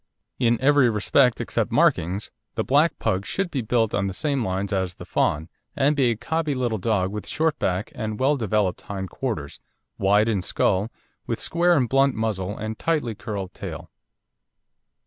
[0.39, 4.73] In every respect except markings the black Pug should be built on the same lines
[4.73, 8.81] as the fawn, and be a cobby little dog with short back and well developed
[8.81, 9.59] hind quarters,
[9.99, 10.89] wide in skull,
[11.27, 13.91] with square and blunt muzzle and tightly curled tail.